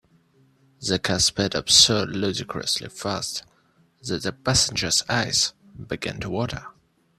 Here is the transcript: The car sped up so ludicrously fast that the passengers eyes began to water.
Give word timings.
The 0.79 0.97
car 0.97 1.19
sped 1.19 1.53
up 1.53 1.69
so 1.69 2.01
ludicrously 2.05 2.89
fast 2.89 3.43
that 4.01 4.23
the 4.23 4.31
passengers 4.31 5.03
eyes 5.07 5.53
began 5.87 6.19
to 6.21 6.29
water. 6.31 6.65